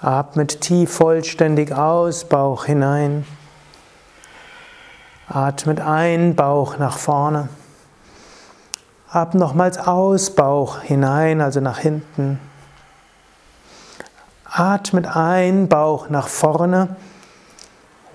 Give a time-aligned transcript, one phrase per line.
[0.00, 3.26] Atmet tief vollständig aus, Bauch hinein.
[5.28, 7.48] Atmet ein, Bauch nach vorne.
[9.10, 12.38] Atmet nochmals aus, Bauch hinein, also nach hinten.
[14.44, 16.96] Atmet ein, Bauch nach vorne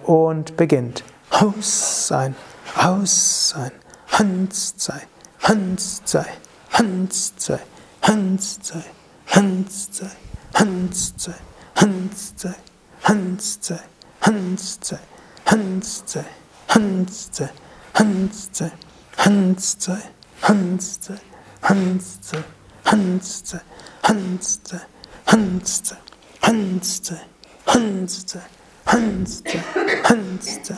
[0.04, 1.04] und beginnt.
[1.34, 2.36] Aus sein,
[2.76, 3.72] aus sein,
[4.08, 5.02] Hans sein,
[5.42, 6.26] Hans sei,
[6.70, 7.60] Hans sei,
[8.02, 8.84] Hans sei,
[9.26, 10.12] Hans sei, Hans sei,
[10.54, 11.34] Hans sei,
[11.74, 12.56] Hans sei,
[13.02, 13.80] Hans sei,
[14.22, 15.00] Hans sei,
[15.46, 16.20] Hans sei,
[16.68, 17.50] Hans sei,
[17.96, 18.70] Hans sei,
[19.18, 20.00] Hans sei,
[20.44, 21.20] Hans sei,
[21.64, 22.40] Hans sei,
[22.84, 23.60] Hans sei,
[24.04, 24.80] Hans sei,
[25.26, 25.98] Hanste,
[26.46, 27.18] Hanste,
[27.66, 28.42] Hanste,
[28.86, 29.64] Hanste,
[30.04, 30.78] Hanste,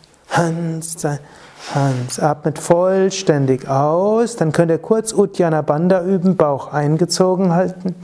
[0.31, 2.19] Hans.
[2.19, 4.35] Atmet vollständig aus.
[4.35, 7.95] Dann könnt ihr kurz Uddiyana Bandha üben, Bauch eingezogen halten.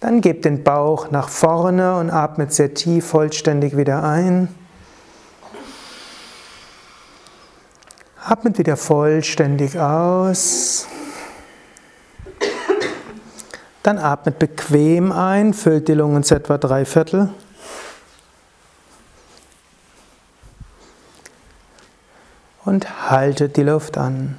[0.00, 4.48] Dann gebt den Bauch nach vorne und atmet sehr tief vollständig wieder ein.
[8.24, 10.86] Atmet wieder vollständig aus.
[13.82, 17.30] Dann atmet bequem ein, füllt die Lungen zu etwa drei Viertel.
[22.64, 24.38] Und haltet die Luft an.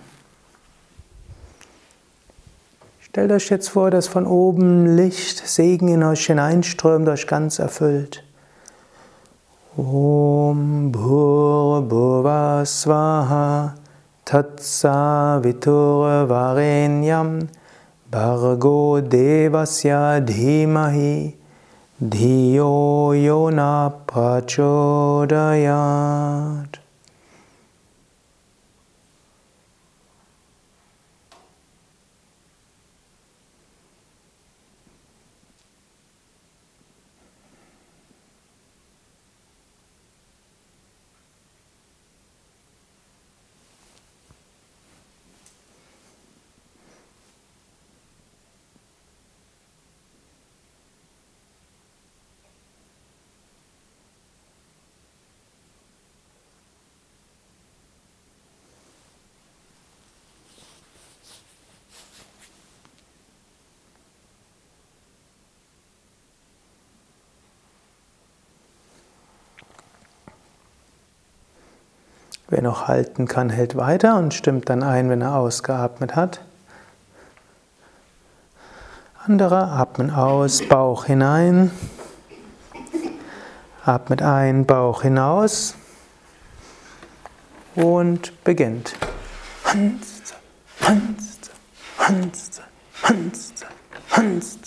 [3.01, 8.23] Stellt euch jetzt vor, dass von oben Licht, Segen in euch hineinströmt, euch ganz erfüllt.
[9.78, 13.75] Om Bhur Bhuva Swaha
[14.23, 17.47] Tatsa Vitur Varenyam
[18.09, 21.33] Bargo Devasya Dhimahi
[22.00, 24.44] Dhiyo Yona Prachodayat
[72.53, 76.41] Wer noch halten kann, hält weiter und stimmt dann ein, wenn er ausgeatmet hat.
[79.25, 81.72] Andere atmen aus, Bauch hinein.
[83.84, 85.74] Atmet ein, Bauch hinaus.
[87.74, 88.94] Und beginnt.
[89.66, 90.36] Hans,
[90.80, 91.40] Hans,
[91.97, 92.62] Hans,
[93.02, 93.53] Hans,
[94.12, 94.59] Hans,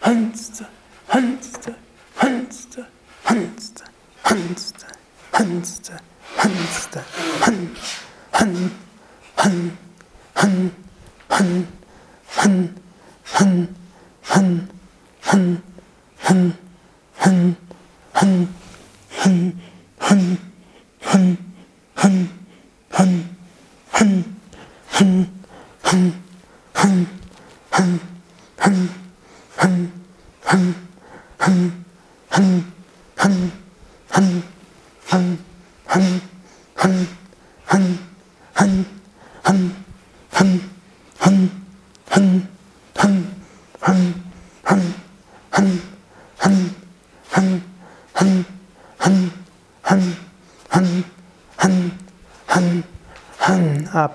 [0.00, 0.62] Hans, Hans,
[1.06, 1.58] Hans,
[2.16, 2.66] Hans,
[3.24, 3.74] Hans,
[4.24, 4.74] Hans,
[5.32, 5.92] Hanste,
[6.38, 6.52] 한,
[7.40, 7.76] 한,
[8.30, 8.70] 한,
[9.34, 9.87] 한.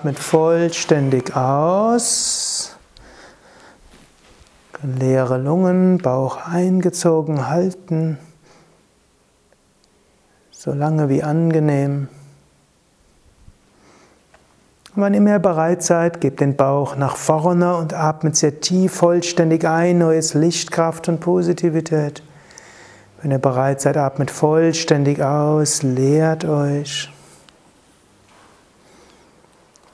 [0.04, 2.76] Atmet vollständig aus.
[4.82, 8.18] Leere Lungen, Bauch eingezogen halten,
[10.50, 12.08] so lange wie angenehm.
[14.94, 18.92] Und wann immer ihr bereit seid, gebt den Bauch nach vorne und atmet sehr tief
[18.92, 22.22] vollständig ein, neues Licht, Kraft und Positivität.
[23.22, 27.13] Wenn ihr bereit seid, atmet vollständig aus, leert euch.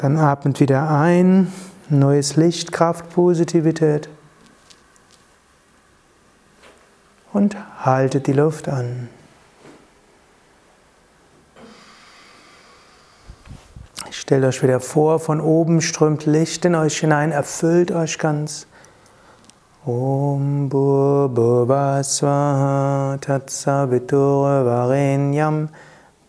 [0.01, 1.53] Dann atmet wieder ein,
[1.91, 4.09] neues Licht, Kraft, Positivität.
[7.35, 7.55] Und
[7.85, 9.11] haltet die Luft an.
[14.11, 18.67] Stellt euch wieder vor, von oben strömt Licht in euch hinein, erfüllt euch ganz.
[19.85, 25.69] Om Bhurva Swaha Tatsavitur Varenyam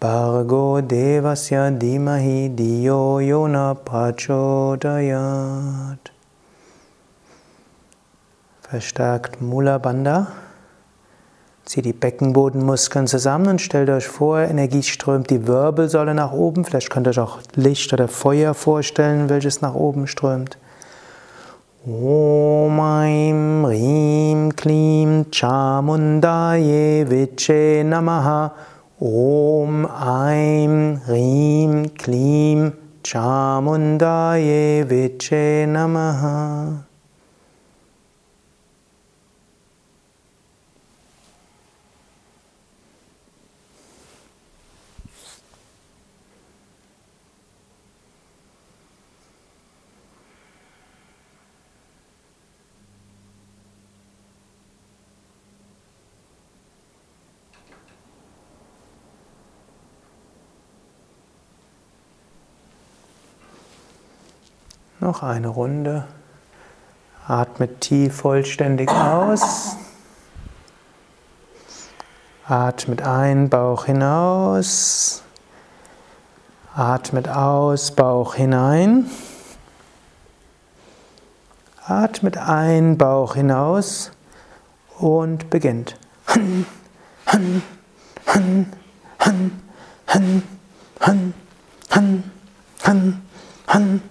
[0.01, 5.19] Bargo Devasya Dimahi Diyo Yona Prachodayat
[8.63, 10.31] Verstärkt Mula Bandha
[11.65, 16.65] Zieht die Beckenbodenmuskeln zusammen und stellt euch vor, Energie strömt die Wirbelsäule nach oben.
[16.65, 20.57] Vielleicht könnt ihr euch auch Licht oder Feuer vorstellen, welches nach oben strömt.
[21.85, 28.55] Om Aim Rim Klim Chamundaye Viche Namaha
[29.03, 32.71] Om Aim Rim Klim
[33.01, 36.83] Chamundaye Viche Namaha
[65.01, 66.05] Noch eine Runde.
[67.27, 69.75] Atmet tief vollständig aus.
[72.47, 75.23] Atmet ein, Bauch hinaus.
[76.75, 79.09] Atmet aus, Bauch hinein.
[81.87, 84.11] Atmet ein, Bauch hinaus
[84.99, 85.97] und beginnt.
[86.27, 86.67] Han,
[87.25, 87.63] han,
[88.27, 88.71] han,
[89.17, 89.61] han,
[90.05, 90.43] han,
[90.99, 91.33] han,
[91.89, 92.23] han,
[92.83, 93.21] han,
[93.65, 94.10] han.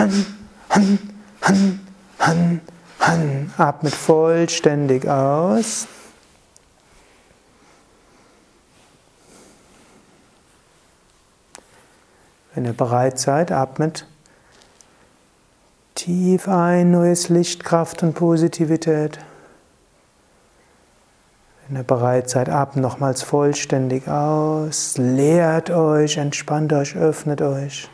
[0.00, 0.26] Han,
[0.70, 0.98] Han,
[1.42, 1.80] Han,
[2.18, 2.60] Han,
[3.00, 3.52] Han.
[3.58, 5.86] Atmet vollständig aus.
[12.54, 14.06] Wenn ihr bereit seid, atmet
[15.94, 19.18] tief ein, neues Licht, Kraft und Positivität.
[21.68, 27.90] Wenn ihr bereit seid, atmet nochmals vollständig aus, leert euch, entspannt euch, öffnet euch.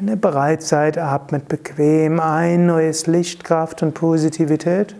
[0.00, 4.96] Wenn ihr bereit seid, atmet bequem ein, neues Licht, Kraft und Positivität.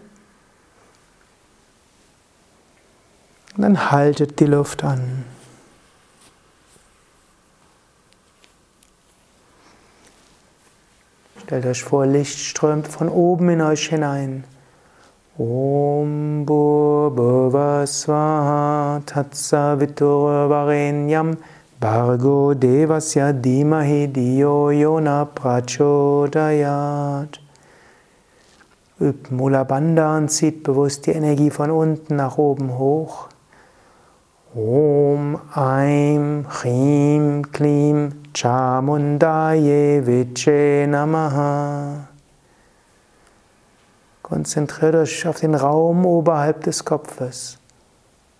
[3.56, 5.24] Und dann haltet die Luft an.
[11.44, 14.44] Stellt euch vor, Licht strömt von oben in euch hinein.
[15.38, 21.38] Om Bhurva Swaha Tatsavitur Varenyam
[21.80, 25.88] Bargo Devasya Dimahi Diyo Yona Prachodayat.
[29.00, 33.28] Übt Mula Bandha und zieht bewusst die Energie von unten nach oben hoch.
[34.54, 42.08] Om Aim Chrim Klim Chamundaye Viche Namaha.
[44.20, 47.59] Konzentriert euch auf den Raum oberhalb des Kopfes.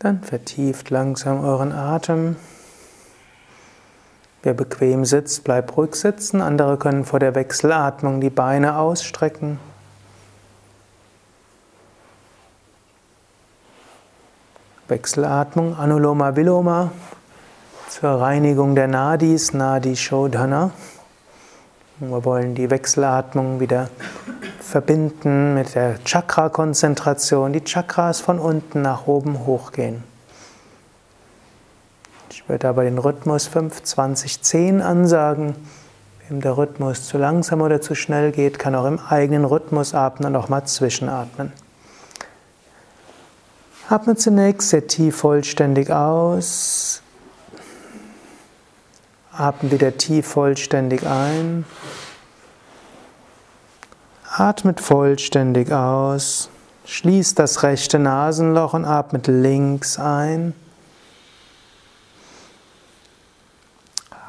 [0.00, 2.36] Dann vertieft langsam euren Atem.
[4.42, 6.40] Wer bequem sitzt, bleibt ruhig sitzen.
[6.40, 9.60] Andere können vor der Wechselatmung die Beine ausstrecken.
[14.88, 16.92] Wechselatmung, Anuloma Viloma,
[17.90, 20.70] zur Reinigung der Nadis, Nadi Shodhana.
[21.98, 23.90] Wir wollen die Wechselatmung wieder
[24.70, 27.52] verbinden mit der Chakra-Konzentration.
[27.52, 30.02] Die Chakras von unten nach oben hochgehen.
[32.30, 35.56] Ich würde aber den Rhythmus 5, 20, 10 ansagen.
[36.28, 40.28] Wem der Rhythmus zu langsam oder zu schnell geht, kann auch im eigenen Rhythmus atmen
[40.28, 41.52] und auch mal zwischenatmen.
[43.88, 47.02] Atme zunächst sehr tief vollständig aus.
[49.32, 51.64] Atme wieder tief vollständig ein.
[54.40, 56.48] Atmet vollständig aus.
[56.86, 60.54] Schließ das rechte Nasenloch und atmet links ein.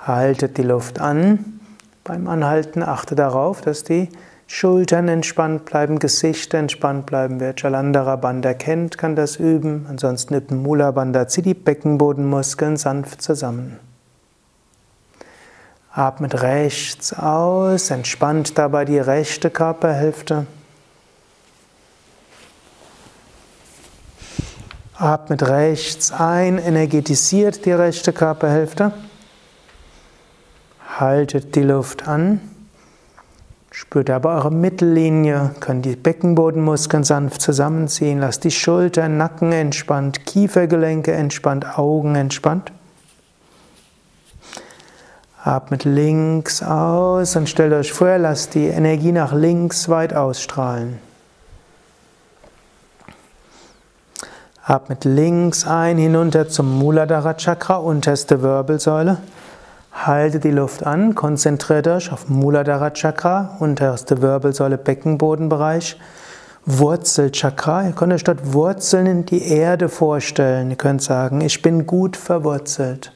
[0.05, 1.61] Haltet die Luft an.
[2.03, 4.09] Beim Anhalten achte darauf, dass die
[4.47, 7.39] Schultern entspannt bleiben, Gesicht entspannt bleiben.
[7.39, 9.85] Wer Jalandhara Bandha kennt, kann das üben.
[9.89, 11.29] Ansonsten übt Mula Bandha.
[11.29, 13.79] Zieh die Beckenbodenmuskeln sanft zusammen.
[15.93, 20.45] Atmet rechts aus, entspannt dabei die rechte Körperhälfte.
[24.95, 28.93] Atmet rechts ein, energetisiert die rechte Körperhälfte.
[30.97, 32.39] Haltet die Luft an.
[33.71, 41.11] Spürt aber eure Mittellinie, könnt die Beckenbodenmuskeln sanft zusammenziehen, lasst die Schultern, Nacken entspannt, Kiefergelenke
[41.11, 42.71] entspannt, Augen entspannt.
[45.43, 50.99] Atmet links aus und stellt euch vor, lasst die Energie nach links weit ausstrahlen.
[54.63, 59.17] Atmet links ein, hinunter zum Muladhara Chakra, unterste Wirbelsäule.
[59.91, 65.99] Haltet die Luft an, konzentriert euch auf Muladhara Chakra, unterste Wirbelsäule, Beckenbodenbereich,
[66.67, 67.87] Wurzelchakra.
[67.87, 70.69] Ihr könnt euch dort Wurzeln in die Erde vorstellen.
[70.69, 73.11] Ihr könnt sagen, ich bin gut verwurzelt.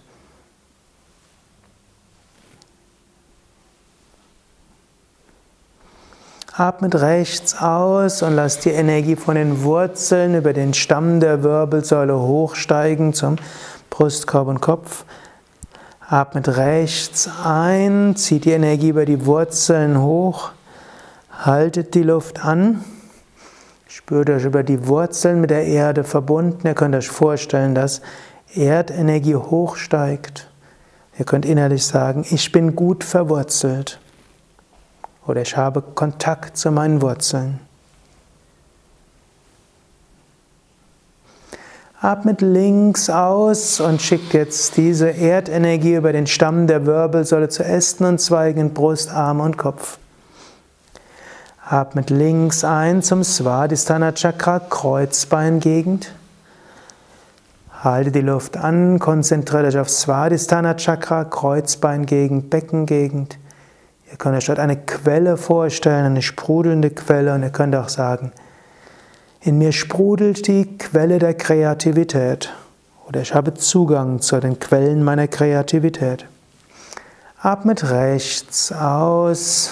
[6.57, 12.17] Atmet rechts aus und lasst die Energie von den Wurzeln über den Stamm der Wirbelsäule
[12.17, 13.35] hochsteigen zum
[13.89, 15.03] Brustkorb und Kopf.
[16.07, 20.51] Atmet rechts ein, zieht die Energie über die Wurzeln hoch,
[21.29, 22.85] haltet die Luft an,
[23.89, 26.65] spürt euch über die Wurzeln mit der Erde verbunden.
[26.67, 28.01] Ihr könnt euch vorstellen, dass
[28.53, 30.49] Erdenergie hochsteigt.
[31.19, 33.99] Ihr könnt innerlich sagen, ich bin gut verwurzelt
[35.27, 37.59] oder ich habe Kontakt zu meinen Wurzeln.
[42.01, 48.05] Atmet links aus und schickt jetzt diese Erdenergie über den Stamm der Wirbelsäule zu Ästen
[48.05, 49.97] und Zweigen, Brust, Arm und Kopf.
[51.67, 56.11] Atmet links ein zum Svadhisthana Chakra, Kreuzbeingegend.
[57.81, 63.39] Halte die Luft an, konzentriert euch auf Svadhisthana Chakra, Kreuzbeingegend, Beckengegend.
[64.15, 68.31] Ihr könnt euch dort eine Quelle vorstellen, eine sprudelnde Quelle und ihr könnt auch sagen,
[69.41, 72.53] in mir sprudelt die Quelle der Kreativität
[73.09, 76.27] oder ich habe Zugang zu den Quellen meiner Kreativität.
[77.41, 79.71] Atmet rechts aus,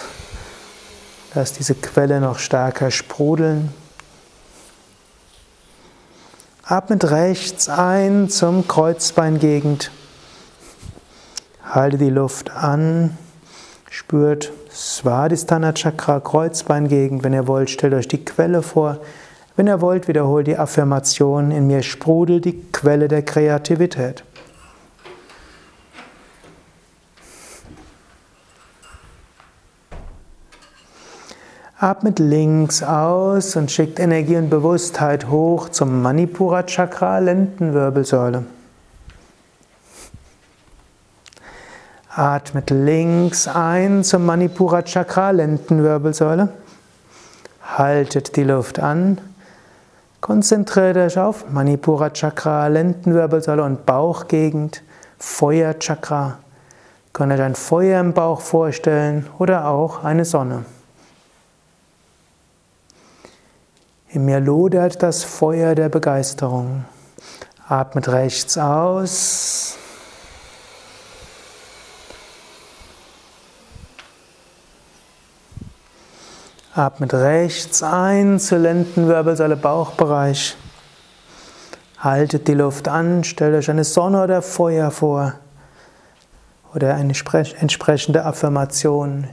[1.35, 3.73] lass diese Quelle noch stärker sprudeln.
[6.65, 9.89] Atmet rechts ein zum Kreuzbeingegend.
[11.63, 13.17] Halte die Luft an,
[13.93, 17.23] spürt Svadhisthana Chakra, Kreuzbeingegend.
[17.23, 18.97] Wenn ihr wollt, stellt euch die Quelle vor.
[19.55, 24.23] Wenn ihr wollt, wiederholt die Affirmation, in mir sprudelt die Quelle der Kreativität.
[31.77, 38.43] Atmet links aus und schickt Energie und Bewusstheit hoch zum Manipura Chakra, Lendenwirbelsäule.
[42.15, 46.49] Atmet links ein zum Manipura Chakra, Lendenwirbelsäule.
[47.75, 49.19] Haltet die Luft an.
[50.21, 54.83] Konzentriert euch auf Manipura Chakra, Lendenwirbelsäule und Bauchgegend,
[55.17, 56.37] Feuerchakra.
[57.13, 60.65] Könnt euch ein Feuer im Bauch vorstellen oder auch eine Sonne.
[64.09, 66.85] In mir lodert das Feuer der Begeisterung.
[67.67, 69.72] Atmet rechts aus.
[76.75, 80.57] Atmet rechts ein zur Lendenwirbelsäule, Bauchbereich.
[81.99, 85.33] Haltet die Luft an, stellt euch eine Sonne oder Feuer vor
[86.73, 89.27] oder eine entsprechende Affirmation.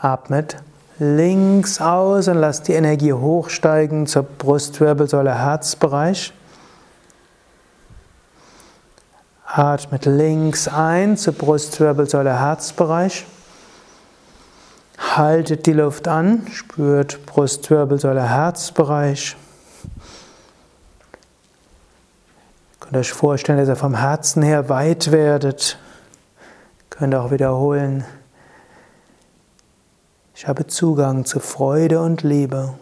[0.00, 0.62] Atmet
[1.00, 6.32] links aus und lasst die Energie hochsteigen zur Brustwirbelsäule Herzbereich.
[9.46, 13.26] Atmet links ein zur Brustwirbelsäule Herzbereich.
[14.98, 19.36] Haltet die Luft an, spürt Brustwirbelsäule Herzbereich.
[22.72, 25.78] Ihr könnt euch vorstellen, dass ihr vom Herzen her weit werdet.
[26.78, 28.04] Ihr könnt auch wiederholen.
[30.40, 32.72] Ich habe Zugang zu Freude und Liebe.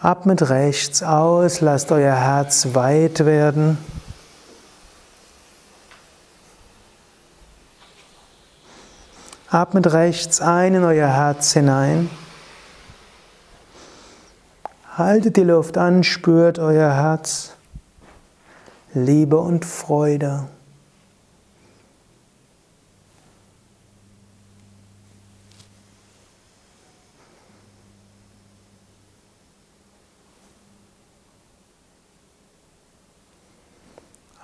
[0.00, 3.76] Atmet rechts aus, lasst euer Herz weit werden.
[9.50, 12.08] Atmet rechts ein in euer Herz hinein.
[14.96, 17.56] Haltet die Luft an, spürt euer Herz.
[18.94, 20.48] Liebe und Freude.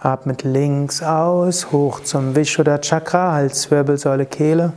[0.01, 4.73] Atmet links aus, hoch zum Vishuddha Chakra, Halswirbelsäule, Kehle.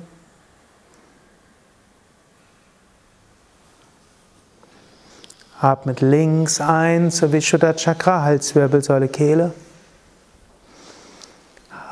[5.59, 9.53] Atmet links ein zur Vishuddha Chakra, Halswirbelsäule, Kehle.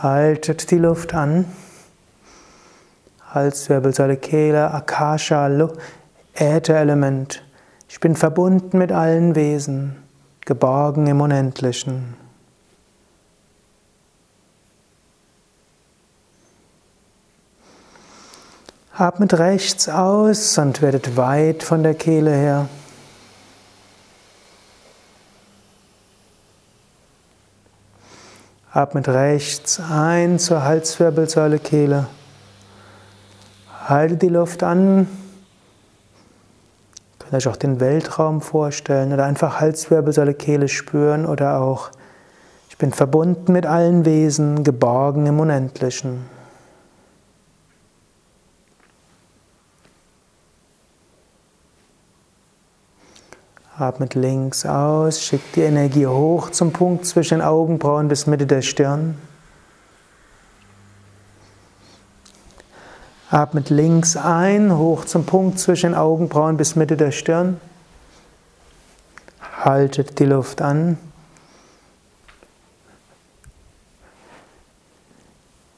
[0.01, 1.45] Haltet die Luft an.
[3.31, 5.47] Halswirbelsäule, Kehle, Akasha,
[6.33, 7.43] Ätherelement.
[7.87, 9.97] Ich bin verbunden mit allen Wesen,
[10.45, 12.18] geborgen im Unendlichen.
[18.99, 22.67] Atmet rechts aus und werdet weit von der Kehle her.
[28.73, 32.07] Atmet rechts ein zur Halswirbelsäule Kehle.
[33.87, 35.07] Halte die Luft an.
[37.19, 41.89] Könnt euch auch den Weltraum vorstellen oder einfach Halswirbelsäule Kehle spüren oder auch
[42.67, 46.38] ich bin verbunden mit allen Wesen, geborgen im Unendlichen.
[53.79, 58.61] Atmet links aus, schickt die Energie hoch zum Punkt zwischen den Augenbrauen bis Mitte der
[58.61, 59.17] Stirn.
[63.31, 67.61] Atmet links ein, hoch zum Punkt zwischen den Augenbrauen bis Mitte der Stirn.
[69.63, 70.97] Haltet die Luft an.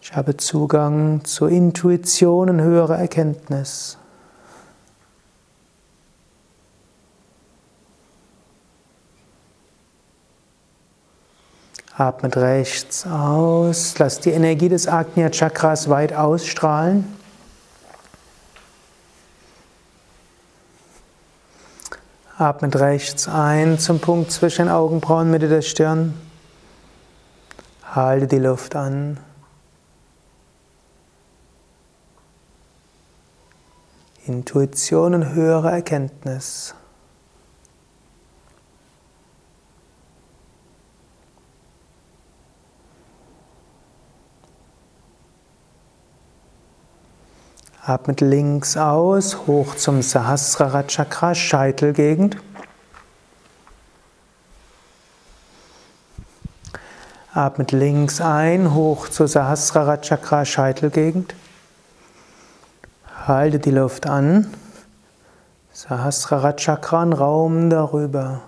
[0.02, 4.00] Ich habe Zugang zur Intuition und höherer Erkenntnis.
[12.02, 14.00] Atmet rechts aus.
[14.00, 17.06] Lass die Energie des Agnya Chakras weit ausstrahlen.
[22.40, 26.16] Atmet rechts ein zum Punkt zwischen Augenbrauen, Mitte der Stirn.
[27.84, 29.20] Halte die Luft an.
[34.26, 36.74] Intuition und höhere Erkenntnis.
[47.84, 52.38] Atmet links aus, hoch zum Sahasrara Chakra, Scheitelgegend.
[57.34, 61.34] Atmet links ein, hoch zur Sahasrara Chakra, Scheitelgegend.
[63.26, 64.54] Halte die Luft an.
[65.74, 68.42] Sahasrara Chakra, Raum darüber.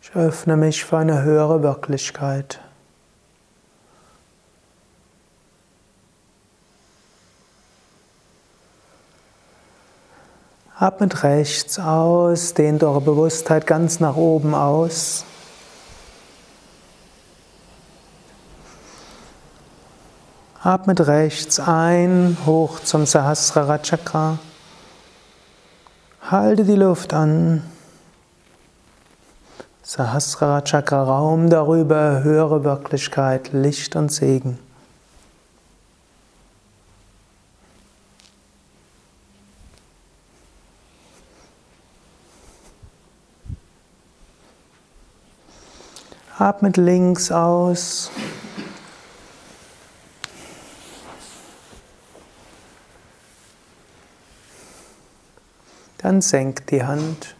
[0.00, 2.60] Ich öffne mich für eine höhere Wirklichkeit.
[10.80, 15.24] Atmet rechts aus, dehnt eure Bewusstheit ganz nach oben aus.
[20.62, 24.38] Atmet rechts ein, hoch zum Sahasrara Chakra.
[26.30, 27.64] Halte die Luft an.
[29.82, 34.60] Sahasrara Chakra Raum darüber, höhere Wirklichkeit, Licht und Segen.
[46.40, 48.12] Atmet links aus.
[55.98, 57.34] Dann senkt die Hand.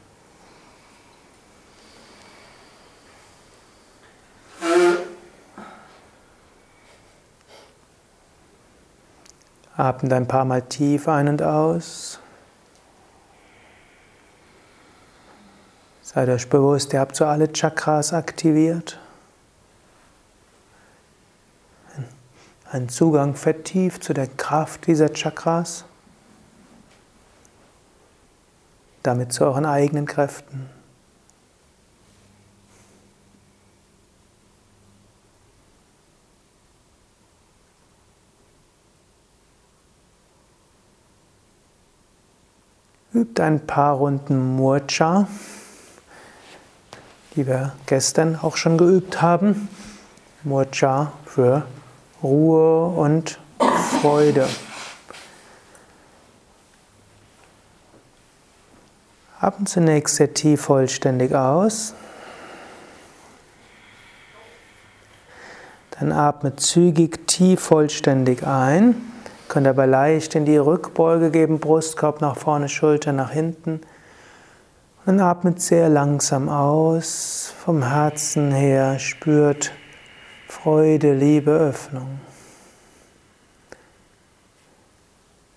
[9.76, 12.18] Atmet ein paar Mal tief ein und aus.
[16.14, 18.98] Seid euch bewusst, ihr habt so alle Chakras aktiviert.
[22.72, 25.84] Ein Zugang vertieft zu der Kraft dieser Chakras.
[29.02, 30.70] Damit zu euren eigenen Kräften.
[43.12, 45.28] Übt ein paar Runden Murcha,
[47.38, 49.68] die wir gestern auch schon geübt haben.
[50.42, 51.64] Murcha für
[52.20, 53.38] Ruhe und
[54.00, 54.48] Freude.
[59.38, 61.94] Atmen zunächst sehr tief vollständig aus.
[65.92, 68.96] Dann atme zügig tief vollständig ein.
[69.46, 73.80] Könnt aber leicht in die Rückbeuge geben, Brustkorb nach vorne, Schulter nach hinten.
[75.08, 79.72] Und atmet sehr langsam aus, vom Herzen her, spürt
[80.46, 82.20] Freude, Liebe, Öffnung.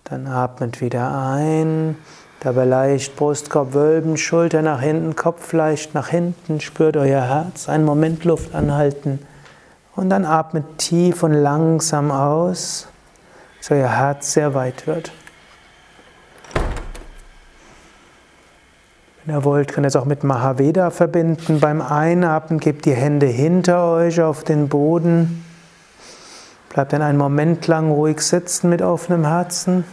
[0.05, 1.97] Dann atmet wieder ein,
[2.39, 7.83] dabei leicht Brustkorb wölben, Schulter nach hinten, Kopf leicht nach hinten, spürt euer Herz, einen
[7.83, 9.19] Moment Luft anhalten
[9.97, 12.87] und dann atmet tief und langsam aus
[13.61, 15.11] dass euer Herz sehr weit wird.
[19.25, 21.59] Wenn ihr wollt, könnt ihr es auch mit Mahaveda verbinden.
[21.59, 25.45] Beim Einatmen gebt die Hände hinter euch auf den Boden.
[26.69, 29.83] Bleibt dann einen Moment lang ruhig sitzen mit offenem Herzen.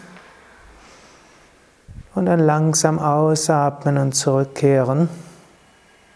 [2.14, 5.10] Und dann langsam ausatmen und zurückkehren.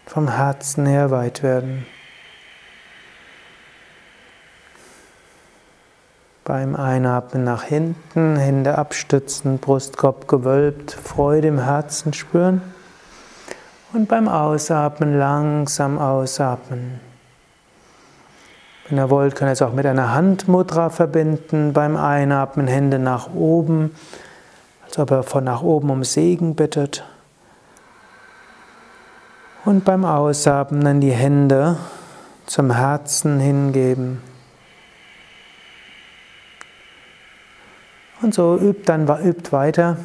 [0.07, 1.85] Vom Herzen her weit werden.
[6.45, 12.72] Beim Einatmen nach hinten, Hände abstützen, Brustkorb gewölbt, Freude im Herzen spüren.
[13.93, 16.99] Und beim Ausatmen langsam ausatmen.
[18.89, 21.73] Wenn ihr wollt, könnt ihr es auch mit einer Handmudra verbinden.
[21.73, 23.95] Beim Einatmen Hände nach oben,
[24.83, 27.03] als ob er von nach oben um Segen bittet.
[29.63, 31.77] Und beim Ausatmen dann die Hände
[32.47, 34.23] zum Herzen hingeben.
[38.23, 39.97] Und so übt dann übt weiter.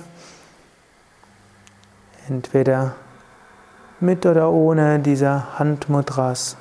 [2.28, 2.94] Entweder
[4.00, 6.56] mit oder ohne dieser Handmudras.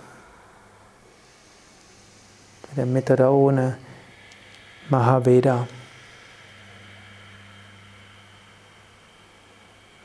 [2.76, 3.78] Mit oder ohne
[4.90, 5.68] Mahaveda.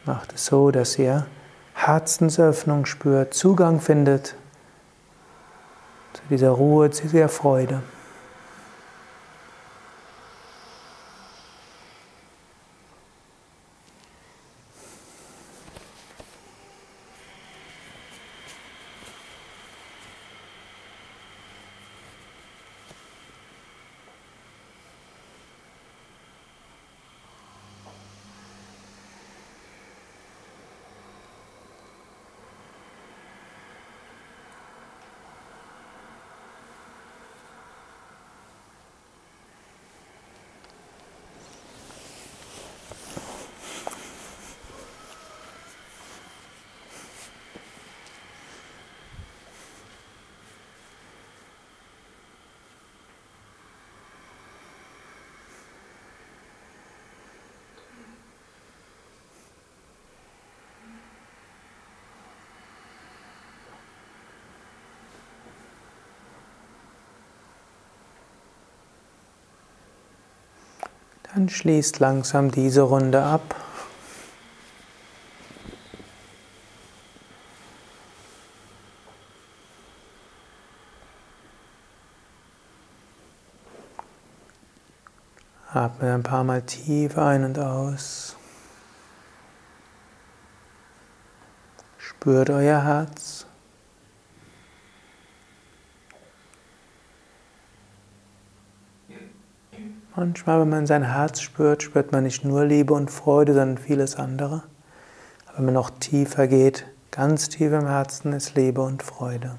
[0.04, 1.26] Macht es so, dass ihr
[1.74, 4.34] Herzensöffnung spürt, Zugang findet
[6.12, 7.82] zu dieser Ruhe, zu dieser Freude.
[71.34, 73.54] Dann schließt langsam diese Runde ab.
[85.72, 88.36] Atme ein paar Mal tief ein und aus.
[91.96, 93.46] Spürt euer Herz.
[100.14, 104.16] Manchmal, wenn man sein Herz spürt, spürt man nicht nur Liebe und Freude, sondern vieles
[104.16, 104.62] andere.
[105.46, 109.56] Aber wenn man noch tiefer geht, ganz tief im Herzen ist Liebe und Freude.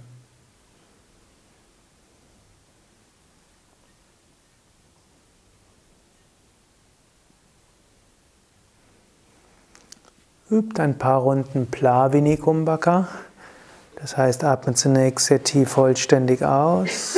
[10.52, 13.08] Übt ein paar Runden Plavini Kumbhaka.
[13.96, 17.18] Das heißt, atmet zunächst sehr tief vollständig aus.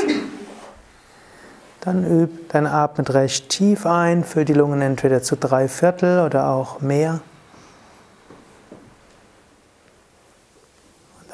[1.86, 6.50] Dann übt, dann atmet recht tief ein, füllt die Lungen entweder zu drei Viertel oder
[6.50, 7.22] auch mehr.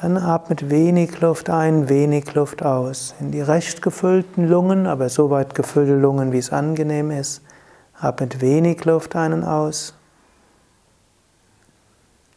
[0.02, 3.14] Dann atmet wenig Luft ein, wenig Luft aus.
[3.18, 7.40] In die recht gefüllten Lungen, aber so weit gefüllte Lungen, wie es angenehm ist.
[7.98, 9.94] Atmet wenig Luft ein und aus.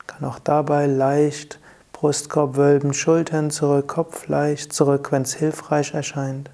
[0.07, 1.59] Kann auch dabei leicht
[1.91, 6.51] Brustkorb wölben, Schultern zurück, Kopf leicht zurück, wenn es hilfreich erscheint.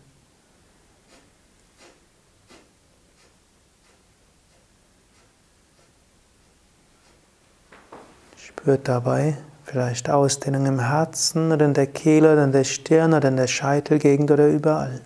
[8.62, 13.30] Spürt dabei Vielleicht Ausdehnung im Herzen oder in der Kehle oder in der Stirn oder
[13.30, 15.00] in der Scheitelgegend oder überall.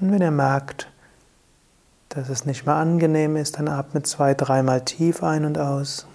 [0.00, 0.88] Und wenn ihr merkt,
[2.10, 6.06] dass es nicht mehr angenehm ist, dann atmet zwei, dreimal tief ein und aus.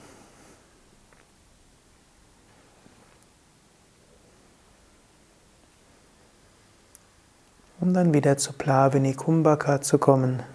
[7.82, 10.55] Um dann wieder zu Plavini Kumbhaka zu kommen.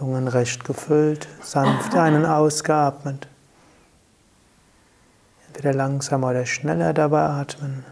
[0.00, 3.28] Lungen recht gefüllt, sanft ein- und ausgeatmet.
[5.48, 7.84] Entweder langsamer oder schneller dabei atmen.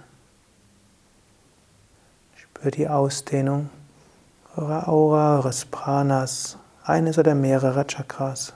[2.35, 3.69] Spür die Ausdehnung
[4.57, 8.53] eurer Aura, eures Pranas, eines oder mehrerer Chakras.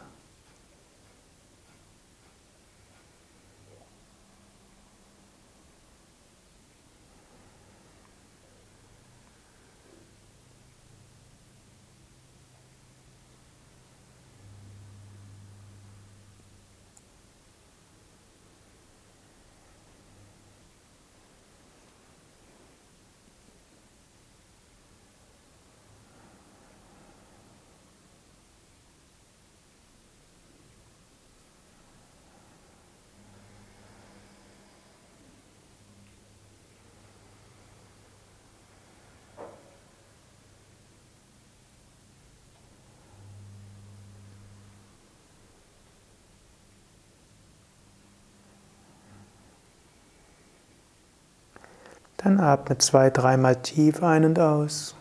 [52.22, 54.94] Dann atme zwei, dreimal tief ein und aus.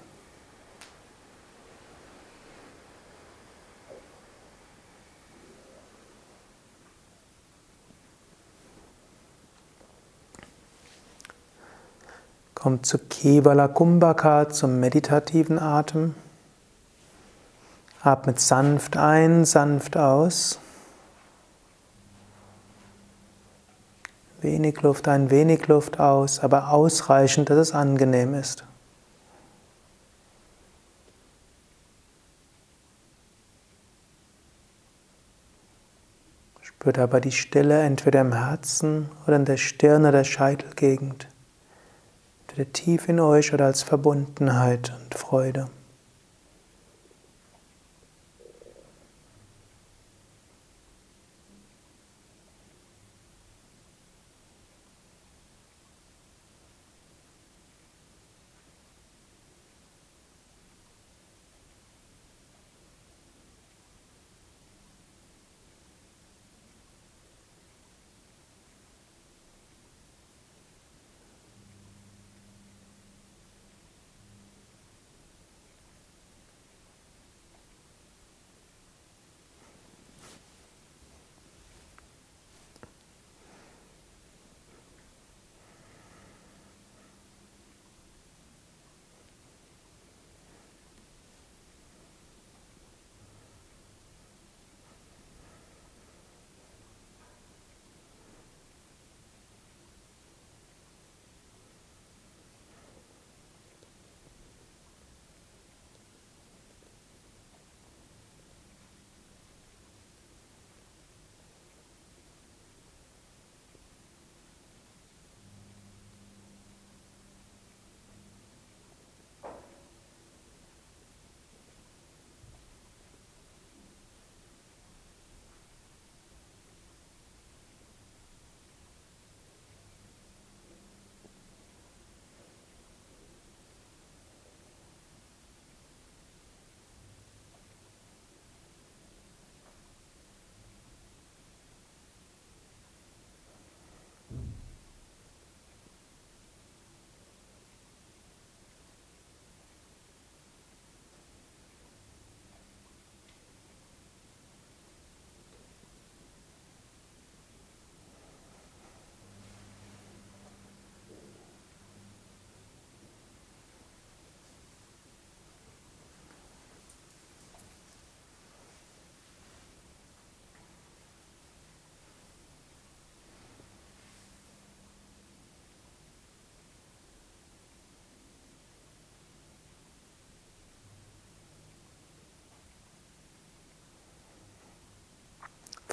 [12.55, 16.15] Kommt zu Kevala Kumbhaka, zum meditativen Atem.
[18.03, 20.59] Atmet sanft ein, sanft aus.
[24.41, 28.63] Wenig Luft ein, wenig Luft aus, aber ausreichend, dass es angenehm ist.
[36.61, 41.27] Spürt aber die Stille entweder im Herzen oder in der Stirn oder der Scheitelgegend.
[42.47, 45.67] Entweder tief in euch oder als Verbundenheit und Freude.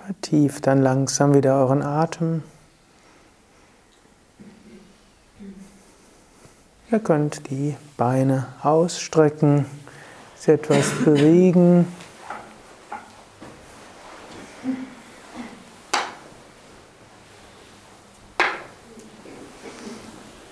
[0.08, 2.42] Vertieft dann langsam wieder euren Atem.
[6.90, 9.66] Ihr könnt die Beine ausstrecken,
[10.34, 11.86] sie etwas bewegen.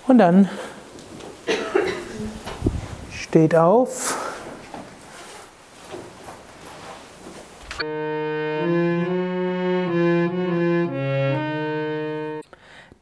[0.06, 0.50] Und dann
[3.10, 4.15] steht auf.